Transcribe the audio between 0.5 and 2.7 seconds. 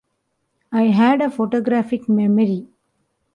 I had a photographic memory.